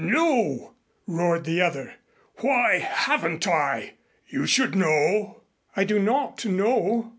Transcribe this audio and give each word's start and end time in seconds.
"No," 0.03 0.73
roared 1.05 1.43
the 1.43 1.61
other. 1.61 1.93
"Why 2.39 2.79
haven't 2.79 3.47
I? 3.47 3.93
You 4.27 4.47
should 4.47 4.73
know." 4.73 5.43
"I 5.75 5.83
do 5.83 5.99
not 5.99 6.43
know. 6.43 7.09